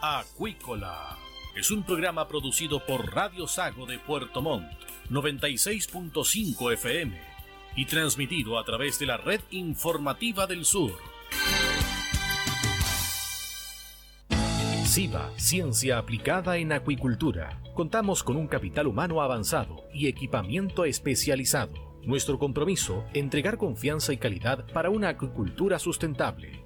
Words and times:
Acuícola 0.00 1.16
es 1.56 1.70
un 1.70 1.82
programa 1.82 2.28
producido 2.28 2.84
por 2.84 3.14
Radio 3.14 3.48
Sago 3.48 3.86
de 3.86 3.98
Puerto 3.98 4.42
Montt, 4.42 4.70
96.5 5.08 6.72
FM 6.74 7.18
y 7.76 7.86
transmitido 7.86 8.58
a 8.58 8.64
través 8.64 8.98
de 8.98 9.06
la 9.06 9.16
red 9.16 9.40
informativa 9.50 10.46
del 10.46 10.66
sur. 10.66 10.92
SIBA, 14.84 15.30
Ciencia 15.36 15.98
Aplicada 15.98 16.58
en 16.58 16.72
Acuicultura. 16.72 17.62
Contamos 17.74 18.22
con 18.22 18.36
un 18.36 18.48
capital 18.48 18.86
humano 18.86 19.22
avanzado 19.22 19.84
y 19.94 20.08
equipamiento 20.08 20.84
especializado. 20.84 21.96
Nuestro 22.02 22.38
compromiso, 22.38 23.04
entregar 23.14 23.56
confianza 23.56 24.12
y 24.12 24.18
calidad 24.18 24.66
para 24.72 24.90
una 24.90 25.08
acuicultura 25.08 25.78
sustentable. 25.78 26.65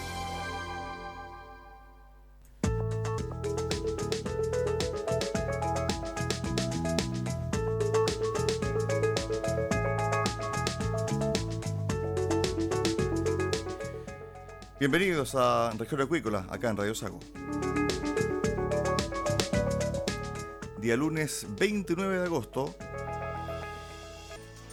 Bienvenidos 14.81 15.35
a 15.35 15.69
Región 15.77 16.01
Acuícola, 16.01 16.47
acá 16.49 16.71
en 16.71 16.75
Radio 16.75 16.95
Sago. 16.95 17.19
Día 20.79 20.97
lunes 20.97 21.45
29 21.59 22.17
de 22.17 22.25
agosto. 22.25 22.73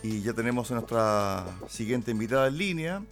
Y 0.02 0.22
ya 0.22 0.32
tenemos 0.32 0.70
a 0.70 0.76
nuestra 0.76 1.44
siguiente 1.68 2.10
invitada 2.10 2.48
en 2.48 2.56
línea. 2.56 3.02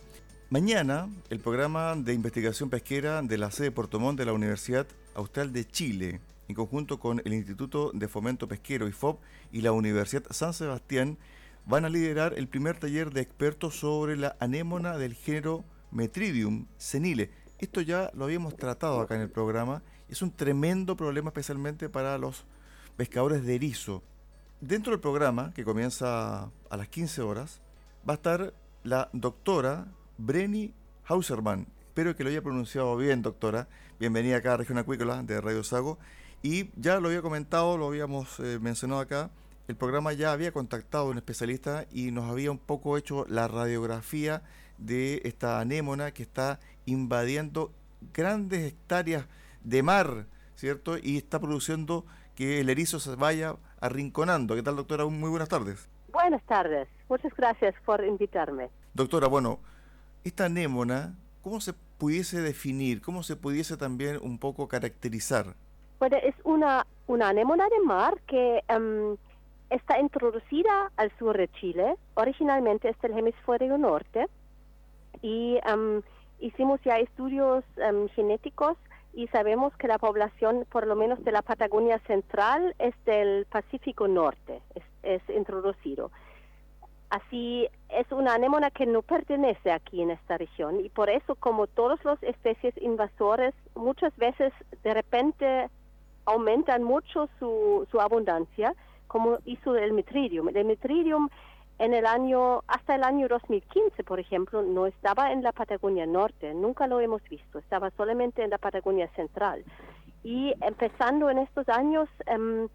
Mañana, 0.49 1.11
el 1.29 1.39
programa 1.39 1.95
de 1.97 2.15
investigación 2.15 2.71
pesquera 2.71 3.21
de 3.21 3.37
la 3.37 3.51
sede 3.51 3.65
de 3.65 3.73
Puerto 3.73 4.01
Montt 4.01 4.19
de 4.19 4.25
la 4.25 4.33
Universidad 4.33 4.87
Austral 5.15 5.53
de 5.53 5.67
Chile, 5.67 6.23
en 6.49 6.55
conjunto 6.55 6.99
con 6.99 7.21
el 7.27 7.35
Instituto 7.35 7.91
de 7.93 8.09
Fomento 8.09 8.49
Pesquero 8.49 8.89
IFOP 8.89 9.21
y 9.53 9.61
la 9.61 9.73
Universidad 9.73 10.25
San 10.31 10.55
Sebastián, 10.55 11.19
van 11.67 11.85
a 11.85 11.91
liderar 11.91 12.33
el 12.39 12.49
primer 12.49 12.79
taller 12.79 13.11
de 13.11 13.21
expertos 13.21 13.79
sobre 13.79 14.17
la 14.17 14.35
anémona 14.41 14.97
del 14.97 15.13
género 15.13 15.63
Metridium 15.97 16.67
senile. 16.77 17.31
Esto 17.59 17.81
ya 17.81 18.11
lo 18.15 18.27
habíamos 18.27 18.55
tratado 18.57 19.01
acá 19.01 19.17
en 19.17 19.23
el 19.23 19.31
programa. 19.31 19.83
Es 20.09 20.23
un 20.23 20.31
tremendo 20.31 20.97
problema 20.97 21.31
especialmente 21.31 21.89
para 21.89 22.19
los 22.19 22.45
pescadores 22.97 23.45
de 23.45 23.55
erizo. 23.55 24.03
Dentro 24.61 24.93
del 24.93 25.01
programa, 25.01 25.53
que 25.55 25.65
comienza 25.65 26.51
a 26.71 26.77
las 26.77 26.89
15 26.89 27.23
horas, 27.23 27.61
va 28.09 28.13
a 28.13 28.17
estar 28.17 28.55
la 28.85 29.09
doctora 29.13 29.87
Brenny 30.19 30.75
Hauserman. 31.05 31.67
Espero 31.87 32.15
que 32.15 32.25
lo 32.25 32.31
haya 32.31 32.43
pronunciado 32.43 32.97
bien, 32.97 33.23
doctora. 33.23 33.69
Bienvenida 33.99 34.37
acá 34.37 34.53
a 34.53 34.57
Región 34.59 34.79
Acuícola 34.79 35.23
de 35.23 35.41
Radio 35.41 35.65
Sago. 35.65 35.99
Y 36.43 36.71
ya 36.79 37.01
lo 37.01 37.09
había 37.09 37.23
comentado, 37.23 37.79
lo 37.79 37.89
habíamos 37.89 38.39
eh, 38.41 38.59
mencionado 38.61 39.01
acá, 39.01 39.31
el 39.69 39.75
programa 39.75 40.13
ya 40.13 40.33
había 40.33 40.53
contactado 40.53 41.07
a 41.07 41.11
un 41.11 41.17
especialista 41.17 41.87
y 41.91 42.13
nos 42.13 42.31
había 42.31 42.53
un 42.53 42.59
poco 42.59 42.97
hecho 42.97 43.27
la 43.29 43.49
radiografía 43.49 44.45
de 44.79 45.21
esta 45.25 45.61
anémona 45.61 46.13
que 46.13 46.23
está 46.23 46.61
invadiendo 46.85 47.73
grandes 48.13 48.73
hectáreas 48.73 49.27
de 49.63 49.83
mar, 49.83 50.27
¿cierto? 50.55 50.97
Y 50.99 51.17
está 51.17 51.41
produciendo 51.41 52.05
que 52.35 52.61
el 52.61 52.69
erizo 52.69 53.01
se 53.01 53.15
vaya 53.17 53.57
arrinconando. 53.81 54.55
¿Qué 54.55 54.63
tal, 54.63 54.77
doctora? 54.77 55.07
Muy 55.07 55.31
buenas 55.31 55.49
tardes. 55.49 55.89
Buenas 56.13 56.43
tardes. 56.45 56.89
Muchas 57.09 57.35
gracias 57.35 57.75
por 57.85 58.05
invitarme. 58.05 58.69
Doctora, 58.95 59.27
bueno, 59.27 59.59
esta 60.25 60.47
anémona, 60.47 61.15
¿cómo 61.43 61.61
se 61.61 61.73
pudiese 61.99 62.41
definir? 62.41 63.01
¿Cómo 63.01 63.23
se 63.23 63.37
pudiese 63.37 63.77
también 63.77 64.19
un 64.23 64.39
poco 64.39 64.69
caracterizar? 64.69 65.55
Bueno, 65.99 66.17
es 66.23 66.35
una, 66.45 66.87
una 67.07 67.29
anémona 67.29 67.69
de 67.69 67.81
mar 67.81 68.21
que 68.27 68.63
em, 68.69 69.17
está 69.71 69.99
introducida 69.99 70.93
al 70.97 71.11
sur 71.19 71.37
de 71.37 71.49
Chile. 71.53 71.97
Originalmente 72.15 72.89
es 72.91 73.01
del 73.01 73.19
hemisferio 73.19 73.79
norte 73.79 74.27
y 75.27 75.59
hicimos 76.39 76.81
ya 76.85 76.99
estudios 76.99 77.65
genéticos 78.15 78.77
y 79.13 79.27
sabemos 79.29 79.75
que 79.77 79.89
la 79.89 79.99
población, 79.99 80.67
por 80.71 80.87
lo 80.87 80.95
menos 80.95 81.25
de 81.25 81.33
la 81.33 81.43
Patagonia 81.43 81.99
Central, 82.07 82.77
es 82.79 82.95
del 83.07 83.45
Pacífico 83.47 84.07
Norte, 84.07 84.61
es, 85.03 85.23
introducido. 85.29 86.13
Así 87.11 87.69
es 87.89 88.11
una 88.13 88.35
anémona 88.35 88.71
que 88.71 88.87
no 88.87 89.03
pertenece 89.03 89.73
aquí 89.73 90.01
en 90.03 90.11
esta 90.11 90.39
región 90.39 90.85
y 90.85 90.91
por 90.91 91.11
eso, 91.11 91.35
como 91.35 91.67
todas 91.67 92.05
las 92.05 92.23
especies 92.23 92.75
invasores, 92.81 93.55
muchas 93.75 94.17
veces 94.17 94.53
de 94.85 94.95
repente 94.95 95.71
aumentan 96.25 96.85
mucho 96.85 97.29
su, 97.39 97.87
su 97.91 98.01
abundancia, 98.01 98.75
como 99.09 99.39
hizo 99.45 99.75
el 99.77 99.93
metridium. 99.93 100.49
El 100.49 100.65
metridium 100.67 101.31
en 101.79 101.93
el 101.93 102.07
año, 102.07 102.63
hasta 102.67 102.95
el 102.95 103.05
año 103.05 103.29
2015, 103.29 104.03
por 104.05 104.19
ejemplo, 104.19 104.63
no 104.63 104.87
estaba 104.87 105.33
en 105.33 105.43
la 105.43 105.53
Patagonia 105.53 106.07
Norte, 106.07 106.55
nunca 106.55 106.87
lo 106.87 107.01
hemos 107.01 107.23
visto, 107.29 107.59
estaba 107.59 107.91
solamente 107.91 108.43
en 108.43 108.51
la 108.51 108.59
Patagonia 108.59 109.09
Central. 109.15 109.63
Y 110.25 110.55
empezando 110.63 111.29
en 111.29 111.39
estos 111.39 111.69
años, 111.69 112.09
em, 112.27 112.69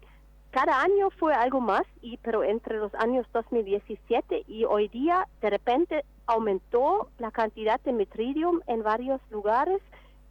cada 0.50 0.80
año 0.82 1.10
fue 1.10 1.34
algo 1.34 1.60
más, 1.60 1.82
y, 2.00 2.18
pero 2.18 2.44
entre 2.44 2.78
los 2.78 2.94
años 2.94 3.26
2017 3.32 4.44
y 4.46 4.64
hoy 4.64 4.88
día, 4.88 5.26
de 5.40 5.50
repente 5.50 6.04
aumentó 6.26 7.08
la 7.18 7.30
cantidad 7.30 7.80
de 7.80 7.92
metridium 7.92 8.60
en 8.66 8.82
varios 8.82 9.20
lugares 9.30 9.80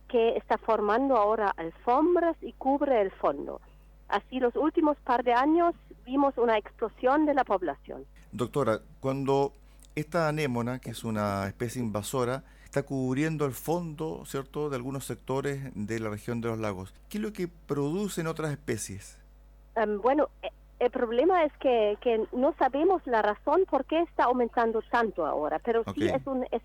que 0.08 0.38
está 0.38 0.58
formando 0.58 1.18
ahora 1.18 1.54
alfombras 1.58 2.38
y 2.42 2.54
cubre 2.54 3.02
el 3.02 3.12
fondo. 3.12 3.60
Así 4.08 4.40
los 4.40 4.56
últimos 4.56 4.98
par 5.00 5.24
de 5.24 5.34
años 5.34 5.74
vimos 6.06 6.38
una 6.38 6.58
explosión 6.58 7.26
de 7.26 7.34
la 7.34 7.44
población. 7.44 8.06
Doctora, 8.32 8.80
cuando 9.00 9.54
esta 9.96 10.28
anémona, 10.28 10.80
que 10.80 10.92
es 10.92 11.04
una 11.04 11.48
especie 11.48 11.82
invasora, 11.82 12.44
está 12.64 12.84
cubriendo 12.84 13.46
el 13.46 13.52
fondo, 13.52 14.24
¿cierto?, 14.26 14.70
de 14.70 14.78
algunos 14.78 15.06
sectores 15.06 15.72
de 15.76 16.00
la 16.00 16.10
región 16.10 16.40
de 16.40 16.48
los 16.48 16.60
lagos. 16.60 16.94
¿Qué 17.10 17.18
es 17.18 17.22
lo 17.24 17.34
que 17.34 17.50
producen 17.50 18.28
otras 18.28 18.52
especies? 18.52 19.20
Em, 19.76 20.02
bueno, 20.02 20.30
e, 20.42 20.50
el 20.80 20.90
problema 20.90 21.44
es 21.44 21.52
que, 21.58 21.98
que, 22.02 22.26
no 22.32 22.56
sabemos 22.58 23.06
la 23.06 23.22
razón 23.22 23.66
por 23.70 23.86
qué 23.86 24.00
está 24.02 24.24
aumentando 24.24 24.82
tanto 24.90 25.26
ahora, 25.26 25.60
pero 25.60 25.84
sí 25.94 26.08
es, 26.08 26.26
un, 26.26 26.46
es 26.52 26.62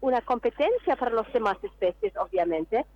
una 0.00 0.20
competencia 0.22 0.96
para 0.96 1.10
las 1.10 1.30
demás 1.32 1.58
especies, 1.62 2.16
obviamente. 2.16 2.86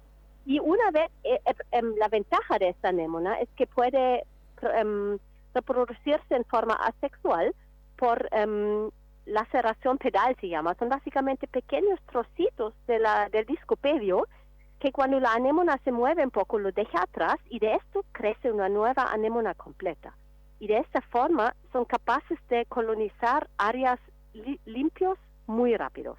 Y 0.46 0.60
una 0.60 0.90
vez, 0.90 1.10
eh, 1.24 1.40
eh, 1.44 1.54
em, 1.72 1.94
la 1.96 2.08
ventaja 2.08 2.58
de 2.58 2.68
esta 2.70 2.88
anémona 2.88 3.40
es 3.40 3.48
que 3.56 3.66
puede 3.66 4.24
em, 4.62 5.18
reproducirse 5.52 6.34
en 6.34 6.44
forma 6.44 6.74
asexual, 6.74 7.54
por 8.02 8.28
um, 8.32 8.90
laceración 9.26 9.96
pedal 9.96 10.34
se 10.40 10.48
llama. 10.48 10.74
Son 10.74 10.88
básicamente 10.88 11.46
pequeños 11.46 12.00
trocitos 12.10 12.74
de 12.88 12.98
la, 12.98 13.28
del 13.28 13.46
discopedio 13.46 14.26
que 14.80 14.90
cuando 14.90 15.20
la 15.20 15.34
anémona 15.34 15.78
se 15.84 15.92
mueve 15.92 16.24
un 16.24 16.32
poco 16.32 16.58
lo 16.58 16.72
deja 16.72 17.02
atrás 17.02 17.36
y 17.48 17.60
de 17.60 17.74
esto 17.76 18.04
crece 18.10 18.50
una 18.50 18.68
nueva 18.68 19.04
anémona 19.12 19.54
completa. 19.54 20.16
Y 20.58 20.66
de 20.66 20.78
esta 20.78 21.00
forma 21.00 21.54
son 21.70 21.84
capaces 21.84 22.40
de 22.48 22.66
colonizar 22.66 23.48
áreas 23.56 24.00
limpios 24.64 25.16
muy 25.46 25.76
rápidos. 25.76 26.18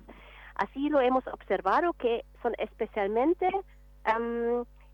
Así 0.56 0.88
lo 0.88 1.02
hemos 1.02 1.28
observado 1.28 1.92
que 1.92 2.24
son 2.42 2.54
especialmente 2.60 3.50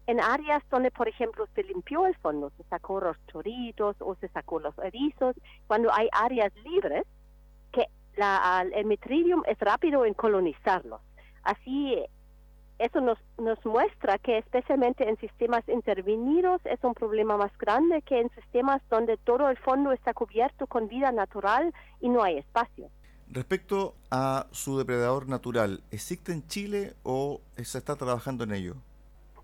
en 0.09 0.19
áreas 0.19 0.63
donde, 0.71 0.89
por 0.89 1.07
ejemplo, 1.07 1.47
se 1.53 1.61
limpió 1.61 2.07
el 2.07 2.15
fondo, 2.15 2.51
se 2.57 2.63
sacó 2.63 2.99
los 2.99 3.15
choritos 3.27 3.95
o 3.99 4.15
se 4.15 4.27
sacó 4.29 4.59
los 4.59 4.75
erizos, 4.79 5.35
cuando 5.67 5.93
hay 5.93 6.09
áreas 6.11 6.51
libres, 6.65 7.05
que 7.71 7.85
el 8.73 8.85
metridium 8.85 9.43
es 9.45 9.59
rápido 9.59 10.05
en 10.05 10.15
colonizarlos. 10.15 10.99
Así, 11.43 11.95
eso 12.79 13.01
nos, 13.01 13.19
nos 13.37 13.63
muestra 13.63 14.17
que 14.17 14.39
especialmente 14.39 15.07
en 15.07 15.15
sistemas 15.17 15.63
intervenidos 15.69 16.59
es 16.65 16.83
un 16.83 16.95
problema 16.95 17.37
más 17.37 17.55
grande 17.59 18.01
que 18.01 18.19
en 18.19 18.31
sistemas 18.31 18.81
donde 18.89 19.17
todo 19.17 19.47
el 19.47 19.57
fondo 19.57 19.91
está 19.91 20.15
cubierto 20.15 20.65
con 20.65 20.87
vida 20.87 21.11
natural 21.11 21.71
y 22.01 22.09
no 22.09 22.23
hay 22.23 22.39
espacio. 22.39 22.89
Respecto 23.27 23.93
a 24.09 24.47
su 24.49 24.79
depredador 24.79 25.29
natural, 25.29 25.83
¿existe 25.91 26.31
en 26.31 26.47
Chile 26.47 26.95
o 27.03 27.41
se 27.57 27.77
está 27.77 27.95
trabajando 27.95 28.43
en 28.43 28.53
ello? 28.53 28.75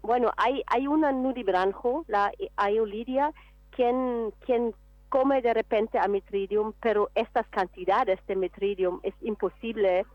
Bueno, 0.06 0.32
hay, 0.38 0.64
hay 0.68 0.88
una 0.88 1.12
nudibranjo, 1.12 2.06
la 2.08 2.32
Aeolidia, 2.58 3.32
quien, 3.72 4.32
quien 4.46 4.74
come 5.10 5.42
de 5.42 5.54
repente 5.54 5.98
a 5.98 6.08
Mitridium, 6.08 6.74
pero 6.82 7.10
estas 7.16 7.48
cantidades 7.48 8.20
de 8.28 8.36
Mitridium 8.36 9.00
es 9.04 9.14
imposible 9.22 10.06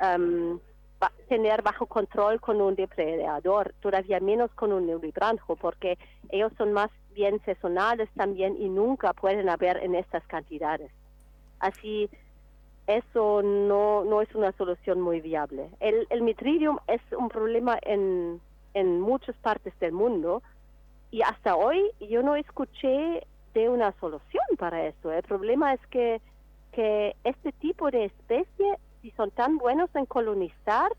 um, 0.00 0.58
tener 1.28 1.62
bajo 1.62 1.86
control 1.86 2.40
con 2.40 2.60
un 2.60 2.74
depredador, 2.74 3.74
todavía 3.80 4.20
menos 4.20 4.50
con 4.52 4.72
un 4.72 4.86
nudibranjo, 4.86 5.56
porque 5.56 5.98
ellos 6.28 6.52
son 6.58 6.72
más 6.72 6.90
bien 7.14 7.40
sazonales 7.44 8.08
también 8.14 8.56
y 8.60 8.68
nunca 8.68 9.12
pueden 9.12 9.48
haber 9.48 9.78
en 9.78 9.94
estas 9.94 10.24
cantidades. 10.26 10.90
Así, 11.58 12.08
eso 12.86 13.42
no, 13.42 14.04
no 14.04 14.20
es 14.20 14.34
una 14.34 14.52
solución 14.52 15.00
muy 15.00 15.20
viable. 15.20 15.70
El, 15.80 16.06
el 16.10 16.22
mitridium 16.22 16.78
es 16.86 17.00
un 17.16 17.28
problema 17.28 17.78
en, 17.82 18.40
en 18.74 19.00
muchas 19.00 19.36
partes 19.36 19.78
del 19.80 19.92
mundo 19.92 20.42
y 21.10 21.22
hasta 21.22 21.56
hoy 21.56 21.90
yo 22.00 22.22
no 22.22 22.36
escuché 22.36 23.26
de 23.54 23.68
una 23.68 23.92
solución 23.98 24.44
para 24.58 24.86
eso. 24.86 25.12
El 25.12 25.22
problema 25.22 25.74
es 25.74 25.80
que, 25.88 26.20
que 26.72 27.16
este 27.24 27.52
tipo 27.52 27.90
de 27.90 28.04
especie, 28.04 28.78
si 29.02 29.10
son 29.12 29.30
tan 29.30 29.58
buenos 29.58 29.90
en 29.94 30.06
colonizar 30.06 30.92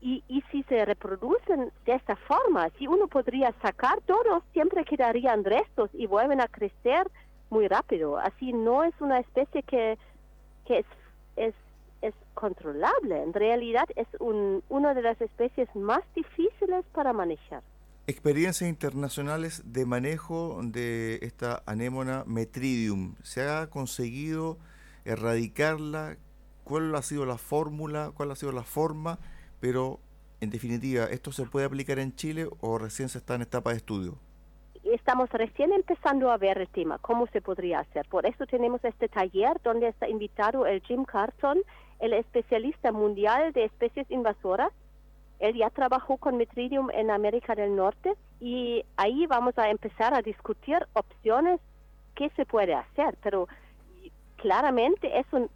y, 0.00 0.24
y 0.28 0.42
si 0.50 0.62
se 0.64 0.84
reproducen 0.84 1.72
de 1.84 1.92
esta 1.92 2.16
forma, 2.16 2.68
si 2.78 2.86
uno 2.86 3.06
podría 3.06 3.52
sacar 3.62 4.00
todos, 4.02 4.42
siempre 4.52 4.84
quedarían 4.84 5.44
restos 5.44 5.90
y 5.92 6.06
vuelven 6.06 6.40
a 6.40 6.48
crecer 6.48 7.08
muy 7.48 7.68
rápido. 7.68 8.18
Así 8.18 8.52
no 8.52 8.82
es 8.82 8.94
una 9.00 9.20
especie 9.20 9.62
que 9.62 9.98
que 10.66 10.84
es 11.36 11.54
controlable. 12.36 13.20
En 13.20 13.32
realidad 13.32 13.86
es 13.96 14.06
un, 14.20 14.62
una 14.68 14.94
de 14.94 15.02
las 15.02 15.20
especies 15.20 15.68
más 15.74 16.02
difíciles 16.14 16.84
para 16.92 17.12
manejar. 17.12 17.62
Experiencias 18.06 18.68
internacionales 18.68 19.64
de 19.66 19.84
manejo 19.84 20.60
de 20.62 21.18
esta 21.22 21.64
anémona 21.66 22.22
metridium. 22.26 23.16
¿Se 23.24 23.42
ha 23.48 23.66
conseguido 23.66 24.58
erradicarla? 25.04 26.16
¿Cuál 26.62 26.94
ha 26.94 27.02
sido 27.02 27.26
la 27.26 27.38
fórmula? 27.38 28.12
¿Cuál 28.14 28.30
ha 28.30 28.36
sido 28.36 28.52
la 28.52 28.62
forma? 28.62 29.18
Pero, 29.58 29.98
en 30.40 30.50
definitiva, 30.50 31.06
¿esto 31.06 31.32
se 31.32 31.46
puede 31.46 31.66
aplicar 31.66 31.98
en 31.98 32.14
Chile 32.14 32.48
o 32.60 32.78
recién 32.78 33.08
se 33.08 33.18
está 33.18 33.34
en 33.34 33.42
etapa 33.42 33.70
de 33.70 33.78
estudio? 33.78 34.18
estamos 35.06 35.30
recién 35.30 35.72
empezando 35.72 36.30
a 36.30 36.36
ver 36.36 36.58
el 36.58 36.68
tema, 36.68 36.98
cómo 36.98 37.26
se 37.28 37.40
podría 37.40 37.80
hacer. 37.80 38.06
Por 38.08 38.26
eso 38.26 38.46
tenemos 38.46 38.84
este 38.84 39.08
taller 39.08 39.60
donde 39.62 39.88
está 39.88 40.08
invitado 40.08 40.66
el 40.66 40.82
Jim 40.82 41.04
Carson, 41.04 41.58
el 42.00 42.12
especialista 42.12 42.92
mundial 42.92 43.52
de 43.52 43.64
especies 43.64 44.10
invasoras. 44.10 44.72
Él 45.38 45.56
ya 45.56 45.70
trabajó 45.70 46.16
con 46.16 46.36
Metridium 46.36 46.90
en 46.90 47.10
América 47.10 47.54
del 47.54 47.76
Norte 47.76 48.14
y 48.40 48.84
ahí 48.96 49.26
vamos 49.26 49.58
a 49.58 49.70
empezar 49.70 50.14
a 50.14 50.22
discutir 50.22 50.78
opciones 50.94 51.60
que 52.14 52.30
se 52.30 52.46
puede 52.46 52.74
hacer. 52.74 53.16
Pero 53.22 53.46
claramente 54.36 55.18
eso 55.18 55.48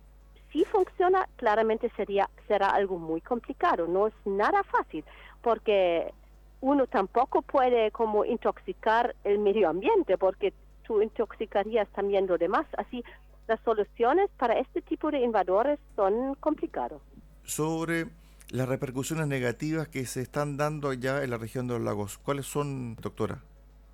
si 0.53 0.65
funciona, 0.65 1.29
claramente 1.37 1.91
sería 1.97 2.29
será 2.49 2.71
algo 2.71 2.99
muy 2.99 3.21
complicado. 3.21 3.87
No 3.87 4.09
es 4.09 4.15
nada 4.25 4.63
fácil 4.65 5.05
porque 5.43 6.13
uno 6.61 6.87
tampoco 6.87 7.43
puede 7.43 7.91
como 7.91 8.25
intoxicar 8.25 9.15
el 9.25 9.39
medio 9.39 9.69
ambiente 9.69 10.19
porque 10.19 10.53
tú 10.87 11.01
intoxicarías 11.01 11.89
también 11.91 12.27
lo 12.27 12.37
demás. 12.37 12.67
Así, 12.77 13.05
las 13.51 13.61
soluciones 13.65 14.31
para 14.39 14.61
este 14.61 14.81
tipo 14.81 15.11
de 15.11 15.19
invadores 15.19 15.81
son 15.97 16.37
complicadas. 16.37 17.01
Sobre 17.43 18.07
las 18.51 18.69
repercusiones 18.69 19.27
negativas 19.27 19.89
que 19.89 20.07
se 20.07 20.23
están 20.23 20.57
dando 20.57 20.89
allá 20.89 21.25
en 21.25 21.31
la 21.31 21.37
región 21.37 21.67
de 21.67 21.75
los 21.75 21.83
lagos, 21.83 22.19
¿cuáles 22.19 22.47
son, 22.47 22.95
doctora? 22.95 23.43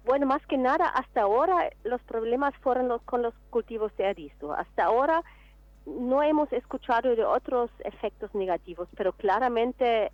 Bueno, 0.04 0.26
más 0.26 0.46
que 0.46 0.58
nada, 0.58 0.88
hasta 0.88 1.22
ahora 1.22 1.70
los 1.84 2.02
problemas 2.02 2.54
fueron 2.58 2.86
los, 2.86 3.00
con 3.02 3.22
los 3.22 3.32
cultivos 3.48 3.96
de 3.96 4.10
erizo. 4.10 4.52
Hasta 4.52 4.84
ahora 4.84 5.22
no 5.86 6.22
hemos 6.22 6.52
escuchado 6.52 7.16
de 7.16 7.24
otros 7.24 7.70
efectos 7.82 8.34
negativos, 8.34 8.88
pero 8.94 9.12
claramente 9.12 10.12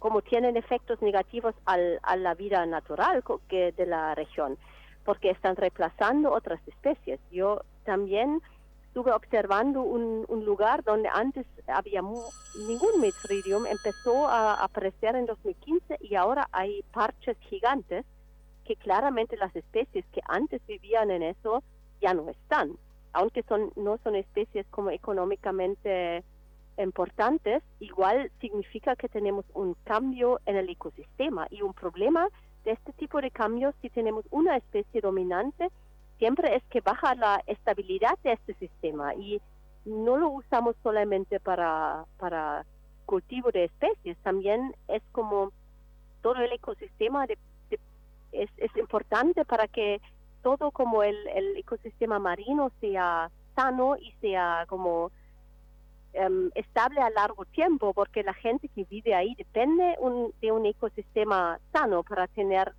como 0.00 0.20
tienen 0.20 0.56
efectos 0.56 1.00
negativos 1.00 1.54
al, 1.64 2.00
a 2.02 2.16
la 2.16 2.34
vida 2.34 2.66
natural 2.66 3.22
que 3.48 3.70
de 3.70 3.86
la 3.86 4.16
región, 4.16 4.58
porque 5.04 5.30
están 5.30 5.54
reemplazando 5.54 6.32
otras 6.32 6.60
especies. 6.66 7.20
Yo 7.30 7.62
también 7.84 8.42
estuve 8.90 9.12
observando 9.12 9.82
un, 9.82 10.26
lugar 10.44 10.82
donde 10.82 11.08
antes 11.08 11.46
había 11.68 12.02
ningún 12.02 13.00
metridium, 13.00 13.64
empezó 13.66 14.26
a 14.26 14.54
aparecer 14.54 15.14
en 15.14 15.26
2015 15.26 15.98
y 16.00 16.16
ahora 16.16 16.48
hay 16.50 16.82
parches 16.92 17.36
gigantes 17.38 18.04
que 18.64 18.74
claramente 18.74 19.36
las 19.36 19.54
especies 19.54 20.04
que 20.12 20.20
antes 20.26 20.60
vivían 20.66 21.12
en 21.12 21.22
eso 21.22 21.62
ya 22.00 22.14
no 22.14 22.28
están, 22.30 22.72
aunque 23.12 23.44
son 23.44 23.70
no 23.76 23.96
son 24.02 24.16
especies 24.16 24.66
como 24.70 24.90
económicamente 24.90 26.24
importantes, 26.76 27.62
igual 27.78 28.32
significa 28.40 28.96
que 28.96 29.08
tenemos 29.08 29.44
un 29.54 29.74
cambio 29.84 30.40
en 30.46 30.56
el 30.56 30.68
ecosistema 30.68 31.46
y 31.50 31.62
un 31.62 31.74
problema 31.74 32.26
de 32.64 32.72
este 32.72 32.92
tipo 32.94 33.20
de 33.20 33.30
cambios 33.30 33.72
si 33.82 33.88
tenemos 33.88 34.24
una 34.32 34.56
especie 34.56 35.00
dominante 35.00 35.70
siempre 36.20 36.54
es 36.54 36.62
que 36.70 36.80
baja 36.80 37.16
la 37.16 37.42
estabilidad 37.48 38.16
de 38.22 38.34
este 38.34 38.54
sistema 38.54 39.12
y 39.16 39.40
no 39.84 40.16
lo 40.16 40.28
usamos 40.28 40.76
solamente 40.84 41.40
para, 41.40 42.04
para 42.16 42.64
cultivo 43.06 43.50
de 43.50 43.64
especies, 43.64 44.16
también 44.18 44.76
es 44.86 45.02
como 45.10 45.50
todo 46.22 46.36
el 46.36 46.52
ecosistema 46.52 47.26
es, 48.30 48.48
es 48.56 48.76
importante 48.76 49.44
para 49.44 49.66
que 49.66 50.00
todo 50.42 50.70
como 50.70 51.02
el, 51.02 51.16
el 51.34 51.56
ecosistema 51.56 52.20
marino 52.20 52.70
sea 52.80 53.28
sano 53.56 53.96
y 53.96 54.12
sea 54.20 54.66
como 54.68 55.10
Em, 56.12 56.50
estable 56.56 57.00
a 57.00 57.10
largo 57.10 57.44
tiempo, 57.44 57.94
porque 57.94 58.24
la 58.24 58.34
gente 58.34 58.68
que 58.68 58.84
vive 58.84 59.14
ahí 59.14 59.36
depende 59.36 59.96
de 60.40 60.50
un 60.50 60.66
ecosistema 60.66 61.60
sano 61.72 62.02
para 62.02 62.26
tener 62.26 62.72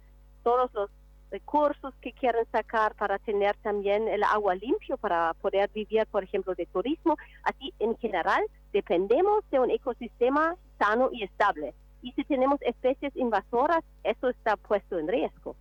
todos 0.44 0.70
los 0.74 0.90
recursos 1.32 1.94
que 2.02 2.12
quieren 2.12 2.46
sacar, 2.52 2.94
para 2.96 3.18
tener 3.20 3.56
también 3.58 4.08
el 4.08 4.24
agua 4.24 4.56
limpio, 4.56 4.98
para 4.98 5.34
poder 5.36 5.70
vivir, 5.74 6.06
por 6.08 6.24
ejemplo, 6.24 6.54
de 6.54 6.66
turismo. 6.66 7.18
Así, 7.44 7.74
en 7.80 7.98
general, 7.98 8.44
dependemos 8.74 9.44
de 9.50 9.60
un 9.60 9.72
ecosistema 9.72 10.56
sano 10.78 11.10
y 11.12 11.24
estable. 11.24 11.74
Y 12.02 12.12
si 12.14 12.24
tenemos 12.26 12.62
especies 12.62 13.16
invasoras, 13.16 13.84
eso 14.04 14.30
está 14.30 14.58
puesto 14.58 15.00
en 15.00 15.08
riesgo. 15.08 15.56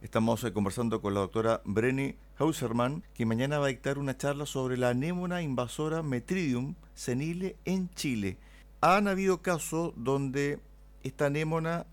Estamos 0.00 0.42
eh, 0.42 0.52
conversando 0.52 1.00
con 1.00 1.14
la 1.14 1.20
doctora 1.20 1.60
Brenny 1.64 2.16
Hauserman, 2.36 3.04
que 3.14 3.24
mañana 3.24 3.60
va 3.60 3.66
a 3.66 3.68
dictar 3.68 3.98
una 3.98 4.16
charla 4.16 4.46
sobre 4.46 4.76
la 4.76 4.88
anémona 4.88 5.42
invasora 5.42 6.02
Metridium 6.02 6.74
senile 6.94 7.56
en 7.64 7.88
Chile. 7.90 8.36
Han 8.80 9.06
habido 9.06 9.42
casos 9.42 9.92
donde 9.94 10.58
esta 11.04 11.26
anémona 11.26 11.86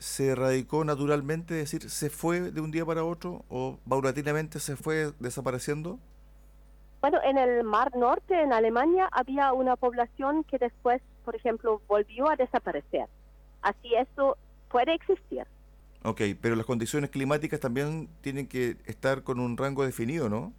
se 0.00 0.28
erradicó 0.28 0.82
naturalmente, 0.84 1.60
es 1.60 1.70
decir, 1.70 1.90
se 1.90 2.10
fue 2.10 2.40
de 2.50 2.60
un 2.60 2.70
día 2.70 2.84
para 2.86 3.04
otro 3.04 3.44
o 3.48 3.78
paulatinamente 3.88 4.58
se 4.58 4.74
fue 4.74 5.12
desapareciendo? 5.20 5.98
Bueno, 7.02 7.18
en 7.22 7.38
el 7.38 7.62
Mar 7.64 7.94
Norte, 7.96 8.40
en 8.40 8.52
Alemania, 8.52 9.08
había 9.12 9.52
una 9.52 9.76
población 9.76 10.42
que 10.44 10.58
después, 10.58 11.02
por 11.24 11.36
ejemplo, 11.36 11.80
volvió 11.86 12.30
a 12.30 12.36
desaparecer. 12.36 13.06
Así 13.62 13.94
eso 13.94 14.36
puede 14.70 14.94
existir. 14.94 15.46
Ok, 16.02 16.22
pero 16.40 16.56
las 16.56 16.64
condiciones 16.64 17.10
climáticas 17.10 17.60
también 17.60 18.08
tienen 18.22 18.46
que 18.46 18.78
estar 18.86 19.22
con 19.22 19.38
un 19.38 19.56
rango 19.56 19.84
definido, 19.84 20.30
¿no? 20.30 20.52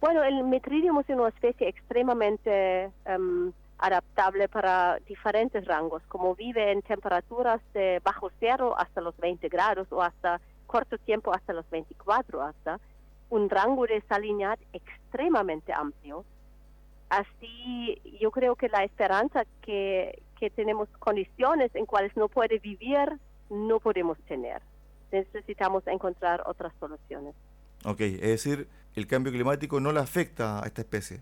Bueno, 0.00 0.24
el 0.24 0.42
metridium 0.42 0.98
es 0.98 1.08
una 1.10 1.28
especie 1.28 1.68
extremadamente 1.68 2.90
em, 3.04 3.52
adaptable 3.82 4.48
para 4.48 4.98
diferentes 5.08 5.64
rangos, 5.66 6.02
como 6.08 6.36
vive 6.36 6.70
en 6.70 6.82
temperaturas 6.82 7.60
de 7.74 8.00
bajo 8.04 8.30
cero 8.38 8.74
hasta 8.78 9.00
los 9.00 9.16
20 9.16 9.48
grados 9.48 9.88
o 9.90 10.00
hasta 10.00 10.40
corto 10.66 10.96
tiempo 10.98 11.34
hasta 11.34 11.52
los 11.52 11.68
24, 11.68 12.42
hasta 12.42 12.80
un 13.28 13.50
rango 13.50 13.86
de 13.86 14.00
salinidad 14.02 14.58
extremadamente 14.72 15.72
amplio. 15.72 16.24
Así, 17.10 18.00
yo 18.20 18.30
creo 18.30 18.54
que 18.54 18.68
la 18.68 18.84
esperanza 18.84 19.44
que, 19.62 20.22
que 20.38 20.48
tenemos 20.48 20.88
condiciones 21.00 21.74
en 21.74 21.84
cuales 21.84 22.16
no 22.16 22.28
puede 22.28 22.60
vivir 22.60 23.18
no 23.50 23.80
podemos 23.80 24.16
tener. 24.28 24.62
Necesitamos 25.10 25.84
encontrar 25.88 26.42
otras 26.46 26.72
soluciones. 26.78 27.34
Ok, 27.84 28.00
es 28.00 28.20
decir, 28.20 28.68
el 28.94 29.08
cambio 29.08 29.32
climático 29.32 29.80
no 29.80 29.90
le 29.90 29.98
afecta 29.98 30.62
a 30.62 30.66
esta 30.66 30.82
especie. 30.82 31.20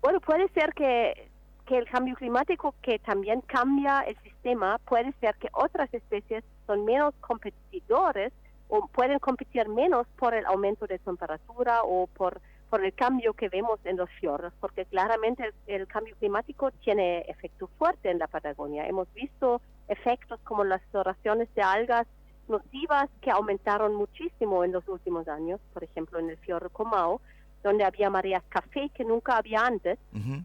Bueno, 0.00 0.20
puede 0.20 0.48
ser 0.50 0.72
que, 0.74 1.28
que 1.68 1.76
el 1.76 1.84
cambio 1.86 2.14
climático 2.14 2.74
que 2.80 2.98
también 2.98 3.42
cambia 3.42 4.00
el 4.00 4.16
sistema, 4.22 4.78
puede 4.86 5.12
ser 5.20 5.34
que 5.36 5.48
otras 5.52 5.92
especies 5.92 6.42
son 6.66 6.86
menos 6.86 7.14
competidores 7.20 8.32
o 8.68 8.86
pueden 8.88 9.18
competir 9.18 9.68
menos 9.68 10.06
por 10.16 10.34
el 10.34 10.46
aumento 10.46 10.86
de 10.86 10.98
temperatura 10.98 11.82
o 11.82 12.06
por, 12.06 12.40
por 12.70 12.82
el 12.82 12.94
cambio 12.94 13.34
que 13.34 13.50
vemos 13.50 13.78
en 13.84 13.98
los 13.98 14.08
fiordos, 14.18 14.54
porque 14.60 14.86
claramente 14.86 15.52
el, 15.66 15.86
cambio 15.86 16.16
climático 16.16 16.70
tiene 16.70 17.20
efecto 17.28 17.68
fuerte 17.78 18.10
en 18.10 18.18
la 18.18 18.28
Patagonia. 18.28 18.86
Hemos 18.86 19.12
visto 19.12 19.60
efectos 19.88 20.40
como 20.44 20.64
las 20.64 20.80
floraciones 20.90 21.54
de 21.54 21.60
algas 21.60 22.06
nocivas 22.48 23.10
que 23.20 23.30
aumentaron 23.30 23.94
muchísimo 23.94 24.64
en 24.64 24.72
los 24.72 24.88
últimos 24.88 25.28
años, 25.28 25.60
por 25.74 25.84
ejemplo 25.84 26.18
en 26.18 26.30
el 26.30 26.38
fiordo 26.38 26.70
Comao, 26.70 27.20
donde 27.62 27.84
había 27.84 28.10
mareas 28.10 28.42
café 28.48 28.90
que 28.94 29.04
nunca 29.04 29.36
había 29.36 29.60
antes, 29.60 29.98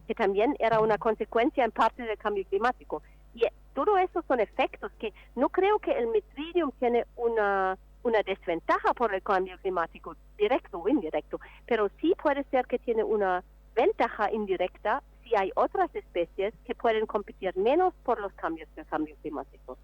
que 0.06 0.14
también 0.14 0.56
era 0.58 0.80
una 0.80 0.98
consecuencia 0.98 1.64
en 1.64 1.70
parte 1.70 2.02
del 2.02 2.18
cambio 2.18 2.44
climático. 2.46 3.02
Y 3.34 3.44
todo 3.74 3.98
eso 3.98 4.22
son 4.26 4.40
efectos 4.40 4.92
que 4.98 5.12
no 5.34 5.48
creo 5.48 5.78
que 5.78 5.92
el 5.92 6.08
metridium 6.08 6.70
tiene 6.78 7.04
una, 7.16 7.76
una 8.02 8.22
desventaja 8.22 8.94
por 8.94 9.14
el 9.14 9.22
cambio 9.22 9.58
climático, 9.58 10.16
directo 10.38 10.78
o 10.78 10.88
indirecto, 10.88 11.40
pero 11.66 11.88
sí 12.00 12.14
puede 12.20 12.44
ser 12.44 12.66
que 12.66 12.78
tiene 12.78 13.02
una 13.02 13.42
ventaja 13.74 14.30
indirecta 14.32 15.02
si 15.24 15.34
hay 15.34 15.50
otras 15.56 15.92
especies 15.94 16.54
que 16.64 16.74
pueden 16.74 17.06
competir 17.06 17.56
menos 17.56 17.94
por 18.04 18.20
los 18.20 18.32
cambios 18.34 18.68
del 18.76 18.86
cambio 18.86 19.16
climático. 19.22 19.78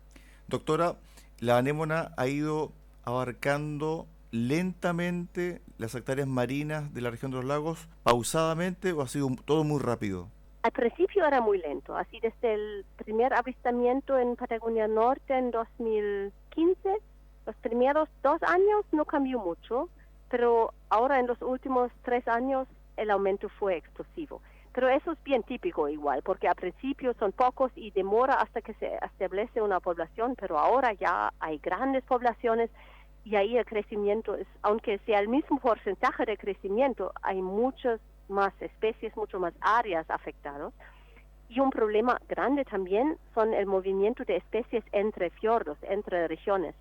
Doctora, 0.46 0.96
la 1.40 1.58
anémona 1.58 2.12
ha 2.16 2.26
ido 2.26 2.72
abarcando 3.04 4.06
lentamente 4.30 5.60
las 5.78 5.94
hectáreas 5.94 6.28
marinas 6.28 6.92
de 6.94 7.00
la 7.00 7.10
región 7.10 7.30
de 7.30 7.38
los 7.38 7.46
lagos, 7.46 7.88
pausadamente 8.02 8.92
o 8.92 9.02
ha 9.02 9.08
sido 9.08 9.28
todo 9.44 9.64
muy 9.64 9.80
rápido? 9.80 10.28
Al 10.62 10.72
principio 10.72 11.26
era 11.26 11.40
muy 11.40 11.58
lento, 11.58 11.96
así 11.96 12.20
desde 12.20 12.54
el 12.54 12.84
primer 12.96 13.32
avistamiento 13.32 14.18
en 14.18 14.36
Patagonia 14.36 14.86
Norte 14.88 15.36
en 15.36 15.50
2015, 15.50 16.96
los 17.46 17.56
primeros 17.56 18.08
dos 18.22 18.42
años 18.42 18.84
no 18.92 19.06
cambió 19.06 19.38
mucho, 19.38 19.88
pero 20.28 20.74
ahora 20.90 21.18
en 21.18 21.26
los 21.26 21.40
últimos 21.40 21.90
tres 22.02 22.28
años 22.28 22.68
el 22.96 23.10
aumento 23.10 23.48
fue 23.48 23.76
explosivo. 23.76 24.42
Pero 24.72 24.88
eso 24.88 25.12
es 25.12 25.24
bien 25.24 25.42
típico 25.42 25.88
igual, 25.88 26.22
porque 26.22 26.46
al 26.46 26.54
principio 26.54 27.14
son 27.14 27.32
pocos 27.32 27.72
y 27.74 27.90
demora 27.90 28.34
hasta 28.34 28.60
que 28.60 28.74
se 28.74 28.94
establece 29.02 29.62
una 29.62 29.80
población, 29.80 30.36
pero 30.38 30.58
ahora 30.58 30.92
ya 30.92 31.32
hay 31.40 31.58
grandes 31.58 32.04
poblaciones 32.04 32.70
y 33.24 33.36
ahí 33.36 33.56
el 33.56 33.64
crecimiento 33.64 34.34
es, 34.34 34.46
aunque 34.62 34.98
sea 35.06 35.20
el 35.20 35.28
mismo 35.28 35.58
porcentaje 35.58 36.24
de 36.24 36.36
crecimiento, 36.36 37.12
hay 37.22 37.42
muchas 37.42 38.00
más 38.28 38.52
especies, 38.60 39.16
mucho 39.16 39.38
más 39.38 39.52
áreas 39.60 40.08
afectadas. 40.08 40.72
Y 41.48 41.60
un 41.60 41.70
problema 41.70 42.20
grande 42.28 42.64
también 42.64 43.18
son 43.34 43.52
el 43.52 43.66
movimiento 43.66 44.24
de 44.24 44.36
especies 44.36 44.84
entre 44.92 45.30
fiordos, 45.30 45.76
entre 45.82 46.28
regiones. 46.28 46.74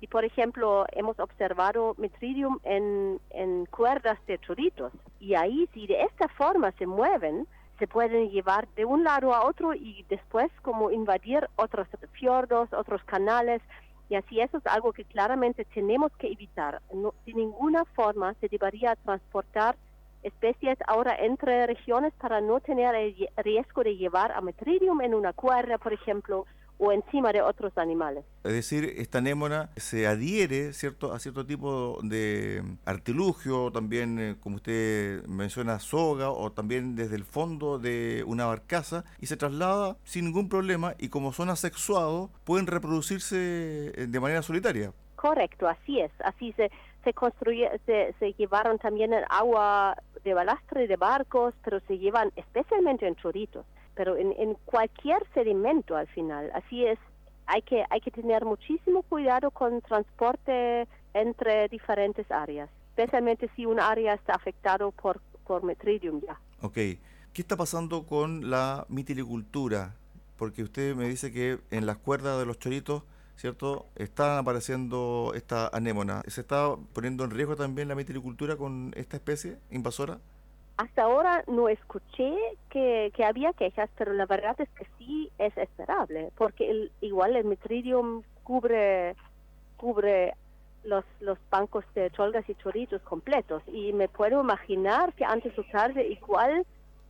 Y 0.00 0.06
por 0.06 0.24
ejemplo, 0.24 0.86
hemos 0.92 1.18
observado 1.20 1.94
metridium 1.98 2.58
en, 2.64 3.20
en 3.30 3.66
cuerdas 3.66 4.18
de 4.26 4.38
choritos. 4.38 4.92
Y 5.20 5.34
ahí, 5.34 5.68
si 5.72 5.86
de 5.86 6.02
esta 6.02 6.28
forma 6.28 6.72
se 6.72 6.86
mueven, 6.86 7.46
se 7.78 7.86
pueden 7.86 8.30
llevar 8.30 8.68
de 8.76 8.84
un 8.84 9.04
lado 9.04 9.34
a 9.34 9.44
otro 9.44 9.74
y 9.74 10.04
después 10.08 10.50
como 10.62 10.90
invadir 10.90 11.48
otros 11.56 11.88
fiordos, 12.12 12.72
otros 12.72 13.02
canales. 13.04 13.62
Y 14.08 14.16
así 14.16 14.40
eso 14.40 14.58
es 14.58 14.66
algo 14.66 14.92
que 14.92 15.04
claramente 15.04 15.64
tenemos 15.64 16.12
que 16.18 16.30
evitar. 16.30 16.80
No, 16.92 17.14
de 17.26 17.34
ninguna 17.34 17.84
forma 17.84 18.34
se 18.34 18.48
debería 18.48 18.96
transportar 18.96 19.76
especies 20.22 20.78
ahora 20.86 21.16
entre 21.16 21.66
regiones 21.66 22.12
para 22.14 22.40
no 22.40 22.60
tener 22.60 22.94
el 22.94 23.28
riesgo 23.36 23.82
de 23.82 23.96
llevar 23.96 24.32
a 24.32 24.40
metridium 24.40 25.00
en 25.02 25.14
una 25.14 25.32
cuerda, 25.32 25.78
por 25.78 25.92
ejemplo, 25.92 26.46
o 26.78 26.92
encima 26.92 27.32
de 27.32 27.42
otros 27.42 27.76
animales. 27.78 28.24
Es 28.42 28.52
decir, 28.52 28.94
esta 28.96 29.18
anémona 29.18 29.70
se 29.76 30.06
adhiere 30.06 30.72
cierto, 30.72 31.12
a 31.12 31.18
cierto 31.18 31.46
tipo 31.46 31.98
de 32.02 32.62
artilugio, 32.84 33.70
también, 33.72 34.18
eh, 34.18 34.36
como 34.40 34.56
usted 34.56 35.24
menciona, 35.26 35.78
soga 35.78 36.30
o 36.30 36.52
también 36.52 36.96
desde 36.96 37.16
el 37.16 37.24
fondo 37.24 37.78
de 37.78 38.24
una 38.26 38.46
barcaza 38.46 39.04
y 39.20 39.26
se 39.26 39.36
traslada 39.36 39.96
sin 40.04 40.24
ningún 40.26 40.48
problema 40.48 40.94
y 40.98 41.08
como 41.08 41.32
son 41.32 41.50
asexuados 41.50 42.30
pueden 42.44 42.66
reproducirse 42.66 43.92
eh, 43.94 44.06
de 44.08 44.20
manera 44.20 44.42
solitaria. 44.42 44.92
Correcto, 45.16 45.68
así 45.68 46.00
es. 46.00 46.10
Así 46.22 46.52
se, 46.52 46.70
se, 47.02 47.14
construye, 47.14 47.70
se, 47.86 48.14
se 48.18 48.32
llevaron 48.34 48.78
también 48.78 49.12
el 49.14 49.24
agua 49.30 49.96
de 50.22 50.34
balastre 50.34 50.86
de 50.86 50.96
barcos, 50.96 51.54
pero 51.62 51.80
se 51.80 51.98
llevan 51.98 52.30
especialmente 52.36 53.06
en 53.06 53.14
choritos 53.16 53.64
pero 53.94 54.16
en, 54.16 54.34
en 54.38 54.54
cualquier 54.64 55.22
sedimento 55.34 55.96
al 55.96 56.06
final. 56.08 56.50
Así 56.54 56.84
es, 56.84 56.98
hay 57.46 57.62
que, 57.62 57.84
hay 57.90 58.00
que 58.00 58.10
tener 58.10 58.44
muchísimo 58.44 59.02
cuidado 59.02 59.50
con 59.50 59.80
transporte 59.82 60.88
entre 61.12 61.68
diferentes 61.68 62.30
áreas, 62.30 62.68
especialmente 62.90 63.48
si 63.54 63.66
un 63.66 63.80
área 63.80 64.14
está 64.14 64.34
afectado 64.34 64.90
por, 64.92 65.20
por 65.46 65.62
metridium 65.62 66.20
ya. 66.20 66.38
Ok. 66.62 66.74
¿Qué 66.74 67.42
está 67.42 67.56
pasando 67.56 68.06
con 68.06 68.48
la 68.48 68.86
mitilicultura? 68.88 69.96
Porque 70.36 70.62
usted 70.62 70.94
me 70.94 71.08
dice 71.08 71.32
que 71.32 71.58
en 71.70 71.84
las 71.84 71.96
cuerdas 71.96 72.38
de 72.38 72.46
los 72.46 72.58
choritos, 72.58 73.02
¿cierto? 73.36 73.86
Están 73.96 74.38
apareciendo 74.38 75.32
esta 75.34 75.68
anémona. 75.68 76.22
¿Se 76.28 76.40
está 76.40 76.76
poniendo 76.92 77.24
en 77.24 77.30
riesgo 77.30 77.56
también 77.56 77.88
la 77.88 77.96
mitilicultura 77.96 78.56
con 78.56 78.92
esta 78.96 79.16
especie 79.16 79.58
invasora? 79.70 80.20
Hasta 80.76 81.02
ahora 81.04 81.44
no 81.46 81.68
escuché 81.68 82.36
que, 82.68 83.12
había 83.24 83.52
quejas, 83.52 83.88
pero 83.96 84.12
la 84.12 84.26
verdad 84.26 84.60
es 84.60 84.68
que 84.70 84.86
sí 84.98 85.30
es 85.38 85.56
esperable, 85.56 86.32
porque 86.36 86.68
el, 86.68 86.92
igual 87.00 87.36
el 87.36 87.44
metridium 87.44 88.22
cubre, 88.42 89.14
cubre 89.76 90.34
los, 90.82 91.04
los 91.20 91.38
bancos 91.48 91.84
de 91.94 92.10
cholgas 92.10 92.48
y 92.48 92.56
choritos 92.56 93.00
completos. 93.02 93.62
Y 93.68 93.92
me 93.92 94.08
puedo 94.08 94.40
imaginar 94.40 95.12
que 95.12 95.24
antes 95.24 95.56
o 95.56 95.62
tarde 95.62 96.08
igual 96.08 96.66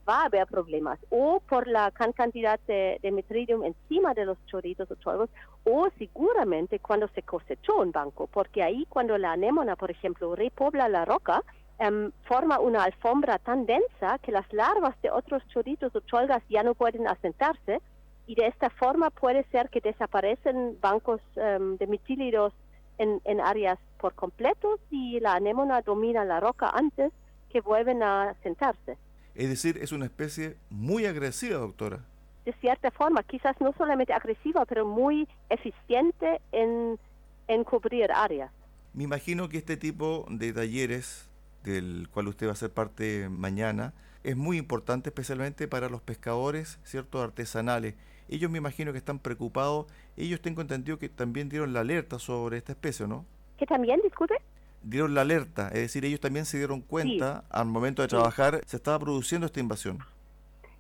va 0.06 0.23
a 0.23 0.26
haber 0.26 0.47
problemas 0.47 0.99
o 1.09 1.40
por 1.49 1.66
la 1.66 1.90
cantidad 1.90 2.61
de, 2.66 2.99
de 3.02 3.11
metridium 3.11 3.64
encima 3.64 4.12
de 4.12 4.26
los 4.26 4.37
choritos 4.44 4.90
o 4.90 4.97
cholgos 4.97 5.30
o 5.64 5.88
seguramente 5.97 6.78
cuando 6.78 7.09
se 7.09 7.23
cosechó 7.23 7.76
un 7.76 7.90
banco, 7.90 8.26
porque 8.26 8.62
ahí 8.62 8.85
cuando 8.90 9.16
la 9.16 9.33
anémona, 9.33 9.76
por 9.76 9.90
ejemplo, 9.90 10.37
repobla 10.37 10.90
la 10.90 11.06
roca, 11.06 11.42
Em, 11.78 12.12
forma 12.28 12.61
una 12.61 12.85
alfombra 12.85 13.38
tan 13.38 13.66
densa 13.66 14.19
que 14.23 14.31
las 14.31 14.50
larvas 14.52 14.95
de 15.02 15.11
otros 15.11 15.43
choritos 15.49 15.95
o 15.97 16.00
cholgas 16.00 16.43
ya 16.49 16.62
no 16.62 16.75
pueden 16.75 17.09
asentarse 17.09 17.81
y 18.28 18.37
de 18.37 18.47
esta 18.47 18.71
forma 18.71 19.11
puede 19.11 19.45
ser 19.50 19.69
que 19.71 19.81
desaparecen 19.81 20.78
bancos 20.81 21.21
em, 21.35 21.76
de 21.76 21.87
mitílidos 21.88 22.52
en, 22.99 23.21
en, 23.25 23.40
áreas 23.40 23.78
por 23.99 24.14
completo 24.14 24.78
y 24.88 25.19
la 25.19 25.35
anémona 25.35 25.83
domina 25.83 26.25
la 26.25 26.38
roca 26.38 26.71
antes 26.71 27.12
que 27.50 27.61
vuelven 27.61 28.04
a 28.04 28.37
sentarse. 28.45 28.97
Es 29.35 29.49
decir, 29.49 29.78
es 29.83 29.90
una 29.90 30.04
especie 30.04 30.57
muy 30.71 31.07
agresiva, 31.07 31.59
doctora. 31.59 32.04
De 32.45 32.52
cierta 32.61 32.93
forma, 32.93 33.25
quizás 33.25 33.61
no 33.61 33.73
solamente 33.76 34.12
agresiva, 34.12 34.64
pero 34.64 34.87
muy 34.87 35.28
eficiente 35.49 36.40
en, 36.52 37.00
en 37.49 37.64
cubrir 37.64 38.12
áreas. 38.12 38.52
Me 38.93 39.02
imagino 39.02 39.49
que 39.49 39.59
este 39.59 39.76
tipo 39.76 40.25
de 40.31 40.52
talleres 40.52 41.28
del 41.64 42.09
cual 42.12 42.28
usted 42.28 42.47
va 42.47 42.52
a 42.52 42.56
ser 42.56 42.71
parte 42.71 43.28
mañana, 43.28 43.94
es 44.23 44.37
muy 44.37 44.56
importante 44.56 45.11
especialmente 45.11 45.68
para 45.68 45.88
los 45.88 46.00
pescadores, 46.00 46.78
ciertos 46.85 47.23
artesanales. 47.23 47.94
Ellos 48.28 48.50
me 48.50 48.59
imagino 48.59 48.92
que 48.92 48.99
están 48.99 49.18
preocupados. 49.18 49.87
Ellos 50.16 50.40
tengo 50.40 50.62
entendido 50.62 50.99
que 50.99 51.09
también 51.09 51.49
dieron 51.49 51.73
la 51.73 51.80
alerta 51.80 52.18
sobre 52.18 52.56
esta 52.56 52.73
especie, 52.73 53.06
¿no? 53.06 53.26
¿Que 53.59 53.66
también, 53.66 54.00
discute? 54.02 54.35
Dieron 54.83 55.14
la 55.14 55.23
alerta, 55.23 55.68
es 55.68 55.80
decir, 55.80 56.04
ellos 56.04 56.21
también 56.21 56.44
se 56.44 56.59
dieron 56.59 56.83
cuenta 56.83 57.44
al 57.49 57.66
momento 57.66 58.02
de 58.02 58.09
trabajar, 58.09 58.61
se 58.66 58.76
estaba 58.76 58.99
produciendo 58.99 59.47
esta 59.47 59.61
invasión. 59.61 59.99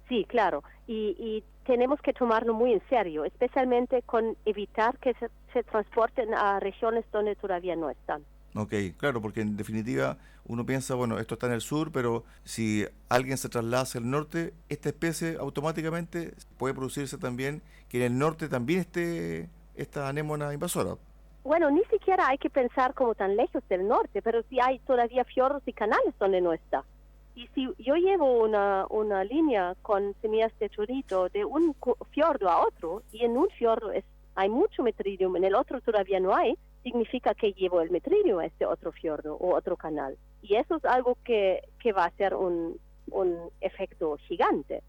Sí, 0.08 0.26
claro, 0.28 0.62
y, 0.86 1.42
tenemos 1.64 1.98
que 2.02 2.12
tomarlo 2.12 2.52
muy 2.52 2.74
en 2.74 2.82
serio, 2.90 3.24
especialmente 3.24 4.02
con 4.02 4.36
evitar 4.44 4.98
que 4.98 5.14
se 5.54 5.62
transporten 5.62 6.34
a 6.34 6.60
regiones 6.60 7.06
donde 7.10 7.34
todavía 7.36 7.74
no 7.74 7.88
están. 7.88 8.22
Ok, 8.56 8.72
claro, 8.96 9.20
porque 9.20 9.40
en 9.40 9.56
definitiva 9.56 10.16
uno 10.46 10.64
piensa, 10.64 10.94
bueno, 10.94 11.18
esto 11.18 11.34
está 11.34 11.48
en 11.48 11.54
el 11.54 11.60
sur, 11.60 11.90
pero 11.90 12.24
si 12.44 12.86
alguien 13.08 13.36
se 13.36 13.48
traslada 13.48 13.82
hacia 13.82 13.98
el 13.98 14.08
norte, 14.08 14.54
esta 14.68 14.90
especie 14.90 15.36
automáticamente 15.40 16.34
puede 16.56 16.74
producirse 16.74 17.18
también 17.18 17.62
que 17.88 17.98
en 17.98 18.12
el 18.12 18.18
norte 18.18 18.48
también 18.48 18.80
esté 18.80 19.48
esta 19.74 20.08
anémona 20.08 20.52
invasora. 20.54 20.96
Bueno, 21.42 21.70
ni 21.70 21.82
siquiera 21.84 22.28
hay 22.28 22.38
que 22.38 22.48
pensar 22.48 22.94
como 22.94 23.14
tan 23.14 23.36
lejos 23.36 23.62
del 23.68 23.88
norte, 23.88 24.22
pero 24.22 24.42
si 24.48 24.60
hay 24.60 24.78
todavía 24.80 25.24
fiordos 25.24 25.62
y 25.66 25.72
canales 25.72 26.14
donde 26.18 26.40
no 26.40 26.52
está. 26.52 26.84
Y 27.34 27.48
si 27.48 27.68
yo 27.78 27.96
llevo 27.96 28.44
una, 28.44 28.86
una 28.88 29.24
línea 29.24 29.74
con 29.82 30.14
semillas 30.22 30.52
de 30.60 30.70
chorito 30.70 31.28
de 31.30 31.44
un 31.44 31.74
fiordo 32.12 32.48
a 32.48 32.64
otro, 32.64 33.02
y 33.12 33.24
en 33.24 33.36
un 33.36 33.48
fiordo 33.50 33.90
es, 33.90 34.04
hay 34.36 34.48
mucho 34.48 34.84
metridium, 34.84 35.36
en 35.36 35.44
el 35.44 35.54
otro 35.54 35.80
todavía 35.80 36.20
no 36.20 36.34
hay, 36.34 36.56
significa 36.84 37.34
que 37.34 37.52
llevo 37.52 37.80
el 37.80 37.90
metridio 37.90 38.38
a 38.38 38.46
este 38.46 38.66
otro 38.66 38.92
fiordo 38.92 39.34
o 39.34 39.56
otro 39.56 39.76
canal. 39.76 40.16
Y 40.42 40.54
eso 40.54 40.76
es 40.76 40.84
algo 40.84 41.18
que, 41.24 41.62
que 41.80 41.92
va 41.92 42.04
a 42.04 42.10
ser 42.12 42.34
un, 42.34 42.78
un 43.10 43.36
efecto 43.60 44.16
gigante. 44.28 44.82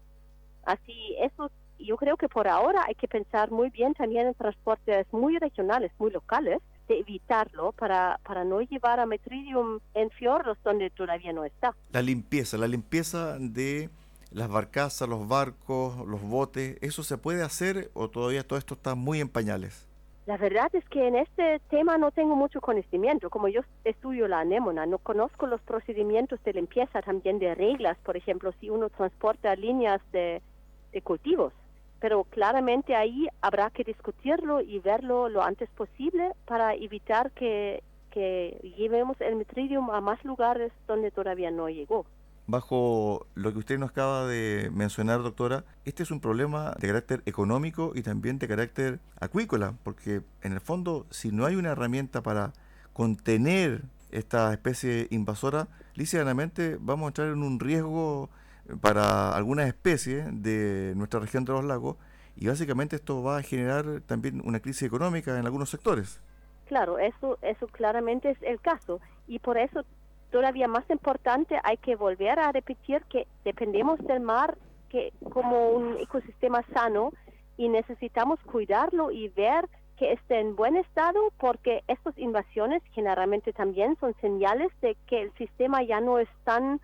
Así, 0.64 1.16
eso 1.20 1.50
yo 1.78 1.96
creo 1.96 2.16
que 2.16 2.28
por 2.28 2.48
ahora 2.48 2.84
hay 2.86 2.94
que 2.94 3.08
pensar 3.08 3.50
muy 3.50 3.70
bien 3.70 3.94
también 3.94 4.26
en 4.26 4.34
transportes 4.34 5.06
muy 5.12 5.38
regionales, 5.38 5.92
muy 5.98 6.10
locales, 6.10 6.60
de 6.88 7.00
evitarlo 7.00 7.72
para, 7.72 8.20
para 8.24 8.44
no 8.44 8.60
llevar 8.60 9.00
a 9.00 9.06
Metridium 9.06 9.80
en 9.94 10.10
fiordos 10.10 10.56
donde 10.62 10.90
todavía 10.90 11.32
no 11.32 11.44
está. 11.44 11.74
La 11.90 12.02
limpieza, 12.02 12.56
la 12.56 12.68
limpieza 12.68 13.38
de 13.38 13.90
las 14.30 14.48
barcazas, 14.48 15.08
los 15.08 15.26
barcos, 15.26 15.96
los 16.06 16.22
botes, 16.22 16.78
¿eso 16.80 17.02
se 17.02 17.18
puede 17.18 17.42
hacer 17.42 17.90
o 17.94 18.08
todavía 18.08 18.46
todo 18.46 18.58
esto 18.58 18.74
está 18.74 18.94
muy 18.94 19.20
en 19.20 19.28
pañales? 19.28 19.85
La 20.26 20.36
verdad 20.36 20.74
es 20.74 20.84
que 20.88 21.06
en 21.06 21.14
este 21.14 21.60
tema 21.70 21.98
no 21.98 22.10
tengo 22.10 22.34
mucho 22.34 22.60
conocimiento. 22.60 23.30
Como 23.30 23.46
yo 23.46 23.60
estudio 23.84 24.26
la 24.26 24.40
anémona, 24.40 24.84
no 24.84 24.98
conozco 24.98 25.46
los 25.46 25.60
procedimientos 25.60 26.42
de 26.42 26.52
limpieza, 26.52 27.00
también 27.00 27.38
de 27.38 27.54
reglas, 27.54 27.96
por 27.98 28.16
ejemplo, 28.16 28.52
si 28.60 28.68
uno 28.68 28.90
transporta 28.90 29.54
líneas 29.54 30.00
de, 30.10 30.42
cultivos. 31.04 31.52
Pero 32.00 32.24
claramente 32.24 32.96
ahí 32.96 33.28
habrá 33.40 33.70
que 33.70 33.84
discutirlo 33.84 34.60
y 34.60 34.80
verlo 34.80 35.28
lo 35.28 35.42
antes 35.42 35.70
posible 35.70 36.32
para 36.44 36.74
evitar 36.74 37.30
que, 37.30 37.84
que 38.10 38.58
llevemos 38.76 39.20
el 39.20 39.36
metridium 39.36 39.90
a 39.90 40.00
más 40.00 40.24
lugares 40.24 40.72
donde 40.88 41.12
todavía 41.12 41.52
no 41.52 41.68
llegó 41.68 42.04
bajo 42.46 43.26
lo 43.34 43.52
que 43.52 43.58
usted 43.58 43.78
nos 43.78 43.90
acaba 43.90 44.26
de 44.26 44.70
mencionar, 44.72 45.22
doctora, 45.22 45.64
este 45.84 46.02
es 46.02 46.10
un 46.10 46.20
problema 46.20 46.74
de 46.78 46.88
carácter 46.88 47.22
económico 47.26 47.92
y 47.94 48.02
también 48.02 48.38
de 48.38 48.48
carácter 48.48 49.00
acuícola, 49.20 49.74
porque 49.82 50.22
en 50.42 50.52
el 50.52 50.60
fondo, 50.60 51.06
si 51.10 51.32
no 51.32 51.46
hay 51.46 51.56
una 51.56 51.72
herramienta 51.72 52.22
para 52.22 52.52
contener 52.92 53.82
esta 54.10 54.52
especie 54.52 55.08
invasora, 55.10 55.68
lícitamente 55.94 56.78
vamos 56.80 57.06
a 57.06 57.08
entrar 57.08 57.28
en 57.28 57.42
un 57.42 57.58
riesgo 57.58 58.30
para 58.80 59.32
algunas 59.32 59.66
especies 59.66 60.24
de 60.30 60.92
nuestra 60.96 61.20
región 61.20 61.44
de 61.44 61.52
los 61.52 61.64
lagos 61.64 61.96
y 62.36 62.46
básicamente 62.48 62.96
esto 62.96 63.22
va 63.22 63.38
a 63.38 63.42
generar 63.42 64.02
también 64.06 64.42
una 64.44 64.60
crisis 64.60 64.82
económica 64.82 65.38
en 65.38 65.46
algunos 65.46 65.70
sectores. 65.70 66.20
Claro, 66.66 66.98
eso, 66.98 67.38
eso 67.42 67.66
claramente 67.68 68.30
es 68.30 68.38
el 68.42 68.60
caso 68.60 69.00
y 69.26 69.38
por 69.38 69.56
eso 69.56 69.84
todavía 70.30 70.68
más 70.68 70.88
importante, 70.90 71.58
hay 71.62 71.76
que 71.76 71.96
volver 71.96 72.38
a 72.38 72.52
repetir 72.52 73.02
que 73.04 73.26
dependemos 73.44 73.98
del 74.00 74.20
mar 74.20 74.56
que 74.88 75.12
como 75.32 75.70
un 75.70 75.96
ecosistema 75.98 76.62
sano 76.72 77.12
y 77.56 77.68
necesitamos 77.68 78.38
cuidarlo 78.40 79.10
y 79.10 79.28
ver 79.28 79.68
que 79.96 80.12
esté 80.12 80.40
en 80.40 80.56
buen 80.56 80.76
estado 80.76 81.32
porque 81.38 81.82
estas 81.88 82.16
invasiones 82.18 82.82
generalmente 82.92 83.52
también 83.52 83.96
son 83.98 84.14
señales 84.20 84.70
de 84.82 84.96
que 85.06 85.22
el 85.22 85.32
sistema 85.34 85.82
ya 85.82 86.00
no 86.00 86.18
es 86.18 86.28
tan 86.44 86.80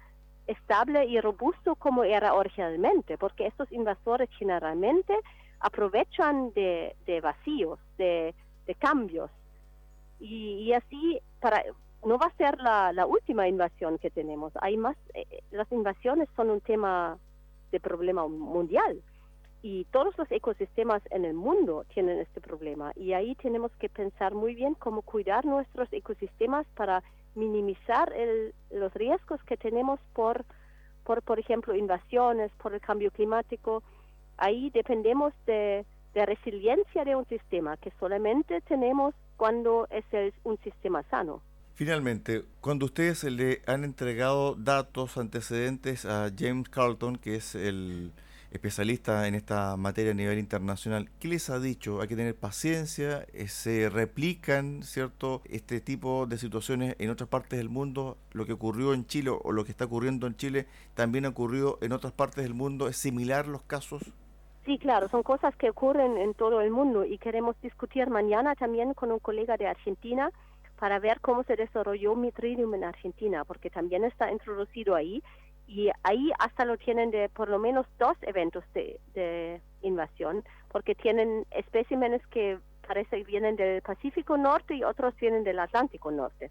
estable 0.46 1.04
y 1.06 1.20
robusto 1.20 1.74
como 1.76 2.04
era 2.04 2.34
originalmente, 2.34 3.18
porque 3.18 3.46
estos 3.46 3.70
invasores 3.70 4.28
generalmente 4.38 5.14
aprovechan 5.60 6.52
de, 6.54 6.94
vacíos, 7.22 7.78
de, 7.98 8.34
cambios. 8.78 9.30
Y, 10.18 10.60
y, 10.60 10.72
así, 10.72 11.20
para, 11.40 11.62
no 12.04 12.18
va 12.18 12.26
a 12.26 12.36
ser 12.36 12.58
la, 12.60 13.06
última 13.06 13.48
invasión 13.48 13.98
que 13.98 14.10
tenemos. 14.10 14.52
Hay 14.60 14.76
más, 14.76 14.96
eh, 15.14 15.24
eh, 15.30 15.42
las 15.50 15.70
invasiones 15.70 16.28
son 16.36 16.50
un 16.50 16.60
tema 16.60 17.18
de 17.70 17.80
problema 17.80 18.26
mundial 18.26 19.00
y 19.62 19.84
todos 19.86 20.16
los 20.18 20.30
ecosistemas 20.30 21.02
en 21.10 21.24
el 21.24 21.34
mundo 21.34 21.84
tienen 21.94 22.18
este 22.18 22.40
problema 22.40 22.92
y 22.96 23.12
ahí 23.12 23.34
tenemos 23.36 23.70
que 23.78 23.88
pensar 23.88 24.34
muy 24.34 24.54
bien 24.54 24.74
cómo 24.74 25.02
cuidar 25.02 25.44
nuestros 25.44 25.90
ecosistemas 25.92 26.66
para 26.74 27.02
minimizar 27.34 28.12
los 28.70 28.92
riesgos 28.94 29.42
que 29.44 29.56
tenemos 29.56 30.00
por, 30.12 30.44
por, 31.04 31.22
por 31.22 31.38
ejemplo, 31.38 31.74
invasiones, 31.74 32.50
por 32.60 32.74
el 32.74 32.80
cambio 32.80 33.10
climático. 33.10 33.82
Ahí 34.36 34.70
dependemos 34.70 35.32
de, 35.46 35.86
de 36.12 36.26
resiliencia 36.26 37.04
de 37.04 37.16
un 37.16 37.24
sistema 37.26 37.76
que 37.76 37.92
solamente 37.98 38.60
tenemos 38.62 39.14
cuando 39.36 39.86
es 39.90 40.34
un 40.44 40.58
sistema 40.58 41.02
sano. 41.04 41.40
Finalmente, 41.74 42.44
cuando 42.60 42.86
ustedes 42.86 43.24
le 43.24 43.62
han 43.66 43.84
entregado 43.84 44.54
datos 44.54 45.16
antecedentes 45.16 46.04
a 46.04 46.30
James 46.36 46.68
Carlton, 46.68 47.16
que 47.16 47.36
es 47.36 47.54
el 47.54 48.12
especialista 48.50 49.26
en 49.26 49.34
esta 49.34 49.78
materia 49.78 50.12
a 50.12 50.14
nivel 50.14 50.38
internacional, 50.38 51.08
¿qué 51.18 51.28
les 51.28 51.48
ha 51.48 51.58
dicho? 51.58 52.02
Hay 52.02 52.08
que 52.08 52.16
tener 52.16 52.36
paciencia, 52.36 53.26
eh, 53.32 53.48
se 53.48 53.88
replican, 53.88 54.82
¿cierto?, 54.82 55.40
este 55.46 55.80
tipo 55.80 56.26
de 56.26 56.36
situaciones 56.36 56.94
en 56.98 57.08
otras 57.08 57.30
partes 57.30 57.58
del 57.58 57.70
mundo, 57.70 58.18
lo 58.32 58.44
que 58.44 58.52
ocurrió 58.52 58.92
en 58.92 59.06
Chile 59.06 59.30
o 59.30 59.52
lo 59.52 59.64
que 59.64 59.70
está 59.70 59.86
ocurriendo 59.86 60.26
en 60.26 60.36
Chile 60.36 60.66
también 60.94 61.24
ha 61.24 61.30
ocurrido 61.30 61.78
en 61.80 61.92
otras 61.92 62.12
partes 62.12 62.44
del 62.44 62.52
mundo, 62.52 62.88
¿es 62.88 62.98
similar 62.98 63.48
los 63.48 63.62
casos? 63.62 64.02
Sí, 64.66 64.78
claro, 64.78 65.08
son 65.08 65.22
cosas 65.22 65.56
que 65.56 65.70
ocurren 65.70 66.18
en 66.18 66.34
todo 66.34 66.60
el 66.60 66.70
mundo 66.70 67.04
y 67.04 67.18
queremos 67.18 67.56
discutir 67.62 68.08
mañana 68.10 68.54
también 68.54 68.92
con 68.94 69.10
un 69.10 69.18
colega 69.18 69.56
de 69.56 69.66
Argentina 69.66 70.30
para 70.82 70.98
ver 70.98 71.20
cómo 71.20 71.44
se 71.44 71.54
desarrolló 71.54 72.16
Mitridium 72.16 72.74
en 72.74 72.82
Argentina, 72.82 73.44
porque 73.44 73.70
también 73.70 74.02
está 74.02 74.32
introducido 74.32 74.96
ahí 74.96 75.22
y 75.68 75.90
ahí 76.02 76.32
hasta 76.40 76.64
lo 76.64 76.76
tienen 76.76 77.12
de 77.12 77.28
por 77.28 77.48
lo 77.48 77.60
menos 77.60 77.86
dos 78.00 78.16
eventos 78.22 78.64
de, 78.74 79.60
invasión, 79.82 80.42
porque 80.72 80.96
tienen 80.96 81.46
especímenes 81.52 82.20
que 82.32 82.58
parece 82.84 83.18
que 83.18 83.22
vienen 83.22 83.54
del 83.54 83.80
Pacífico 83.80 84.36
Norte 84.36 84.74
y 84.74 84.82
otros 84.82 85.14
vienen 85.20 85.44
del 85.44 85.60
Atlántico 85.60 86.10
Norte. 86.10 86.50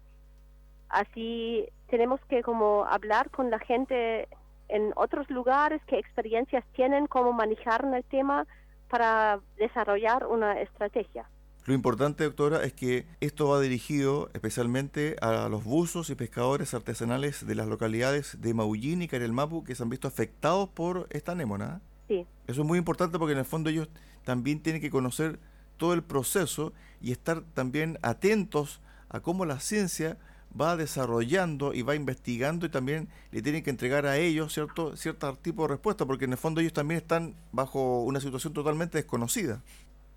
Así 0.88 1.68
tenemos 1.88 2.18
que 2.24 2.42
como 2.42 2.86
hablar 2.86 3.28
con 3.28 3.50
la 3.50 3.58
gente 3.58 4.28
en 4.68 4.94
otros 4.96 5.28
lugares, 5.28 5.82
qué 5.86 5.98
experiencias 5.98 6.64
tienen, 6.72 7.06
cómo 7.06 7.34
manejar 7.34 7.84
el 7.84 8.04
tema 8.04 8.46
para 8.88 9.40
desarrollar 9.58 10.26
una 10.26 10.58
estrategia. 10.58 11.26
Lo 11.64 11.74
importante, 11.74 12.24
doctora, 12.24 12.64
es 12.64 12.72
que 12.72 13.06
esto 13.20 13.48
va 13.48 13.60
dirigido 13.60 14.30
especialmente 14.34 15.16
a 15.20 15.48
los 15.48 15.62
buzos 15.62 16.10
y 16.10 16.16
pescadores 16.16 16.74
artesanales 16.74 17.46
de 17.46 17.54
las 17.54 17.68
localidades 17.68 18.40
de 18.40 18.52
Maullín 18.52 19.00
y 19.00 19.08
Carelmapu 19.08 19.62
que 19.62 19.76
se 19.76 19.84
han 19.84 19.88
visto 19.88 20.08
afectados 20.08 20.68
por 20.68 21.06
esta 21.10 21.32
anémona. 21.32 21.80
Sí. 22.08 22.26
Eso 22.48 22.62
es 22.62 22.66
muy 22.66 22.78
importante 22.78 23.16
porque 23.16 23.34
en 23.34 23.38
el 23.38 23.44
fondo 23.44 23.70
ellos 23.70 23.88
también 24.24 24.60
tienen 24.60 24.82
que 24.82 24.90
conocer 24.90 25.38
todo 25.76 25.94
el 25.94 26.02
proceso 26.02 26.72
y 27.00 27.12
estar 27.12 27.42
también 27.54 27.96
atentos 28.02 28.80
a 29.08 29.20
cómo 29.20 29.44
la 29.44 29.60
ciencia 29.60 30.18
va 30.60 30.76
desarrollando 30.76 31.72
y 31.74 31.82
va 31.82 31.94
investigando 31.94 32.66
y 32.66 32.68
también 32.68 33.08
le 33.30 33.42
tienen 33.42 33.62
que 33.62 33.70
entregar 33.70 34.06
a 34.06 34.18
ellos 34.18 34.52
cierto 34.52 34.96
cierto 34.96 35.34
tipo 35.36 35.62
de 35.62 35.68
respuesta 35.68 36.04
porque 36.06 36.26
en 36.26 36.32
el 36.32 36.38
fondo 36.38 36.60
ellos 36.60 36.72
también 36.72 36.98
están 36.98 37.34
bajo 37.52 38.02
una 38.02 38.20
situación 38.20 38.52
totalmente 38.52 38.98
desconocida. 38.98 39.62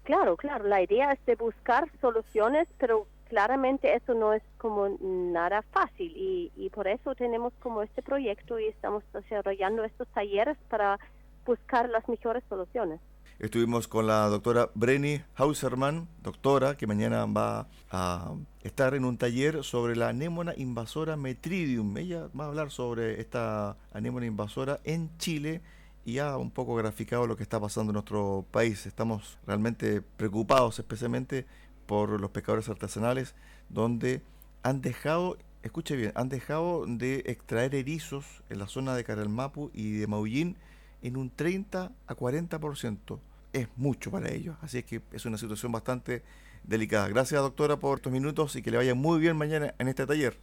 Claro, 0.06 0.38
claro, 0.38 0.66
la 0.66 0.82
idea 0.84 1.12
es 1.12 1.26
de 1.26 1.36
buscar 1.36 1.90
soluciones, 2.00 2.68
pero 2.78 3.08
claramente 3.28 3.96
eso 3.96 4.14
no 4.14 4.34
es 4.34 4.44
como 4.60 4.88
nada 5.02 5.64
fácil 5.74 6.14
y, 6.16 6.52
y 6.56 6.70
por 6.70 6.88
eso 6.88 7.16
tenemos 7.16 7.54
como 7.60 7.82
este 7.82 8.04
proyecto 8.04 8.60
y 8.60 8.68
estamos 8.68 9.04
desarrollando 9.12 9.84
estos 9.84 10.08
talleres 10.10 10.58
para 10.70 11.00
buscar 11.44 11.90
las 11.90 12.08
mejores 12.08 12.44
soluciones. 12.48 13.02
Estuvimos 13.40 13.88
con 13.88 14.08
la 14.08 14.28
doctora 14.28 14.70
Brenny 14.76 15.22
Hauserman, 15.36 16.08
doctora, 16.22 16.78
que 16.78 16.88
mañana 16.88 17.26
va 17.26 17.68
a 17.92 18.32
estar 18.64 18.94
en 18.94 19.04
un 19.04 19.18
taller 19.18 19.64
sobre 19.64 19.96
la 19.96 20.10
anémona 20.10 20.54
invasora 20.56 21.18
Metridium. 21.18 21.98
Ella 21.98 22.30
va 22.40 22.46
a 22.46 22.48
hablar 22.48 22.72
sobre 22.72 23.20
esta 23.20 23.76
anémona 23.92 24.28
invasora 24.28 24.80
en 24.86 25.18
Chile 25.18 25.62
y 26.06 26.20
ha 26.20 26.38
un 26.38 26.52
poco 26.52 26.76
graficado 26.76 27.26
lo 27.26 27.36
que 27.36 27.44
está 27.44 27.60
pasando 27.60 27.90
en 27.90 27.96
nuestro 27.96 28.46
país. 28.52 28.86
Estamos 28.86 29.40
realmente 29.48 30.02
preocupados 30.02 30.78
especialmente 30.78 31.46
por 31.88 32.22
los 32.22 32.30
pescadores 32.30 32.70
artesanales 32.70 33.34
donde 33.70 34.22
han 34.62 34.82
dejado, 34.82 35.38
escuche 35.64 35.96
bien, 35.96 36.12
han 36.16 36.30
dejado 36.30 36.86
de 36.88 37.24
extraer 37.26 37.74
erizos 37.74 38.44
en 38.50 38.60
la 38.60 38.68
zona 38.68 38.96
de 38.96 39.04
Caralmapu 39.04 39.72
y 39.74 39.98
de 39.98 40.08
Maullín 40.08 40.58
en 41.02 41.18
un 41.18 41.32
30 41.32 41.92
a 42.08 42.16
40%. 42.16 43.20
Es 43.54 43.68
mucho 43.76 44.12
para 44.12 44.30
ellos, 44.30 44.56
así 44.62 44.80
es 44.80 44.86
que 44.86 45.02
es 45.12 45.26
una 45.26 45.38
situación 45.38 45.72
bastante 45.72 46.22
delicada. 46.64 47.08
Gracias 47.08 47.42
doctora 47.42 47.78
por 47.78 47.98
estos 47.98 48.12
minutos 48.12 48.56
y 48.56 48.62
que 48.62 48.70
le 48.70 48.78
vaya 48.78 48.94
muy 48.94 49.20
bien 49.20 49.38
mañana 49.38 49.74
en 49.80 49.88
este 49.88 50.06
taller. 50.06 50.38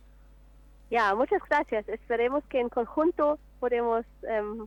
Ya, 0.90 1.14
muchas 1.14 1.40
gracias. 1.48 1.88
Esperemos 1.88 2.42
que 2.48 2.60
en 2.60 2.68
conjunto 2.68 3.38
podemos... 3.60 4.04
Em, 4.28 4.66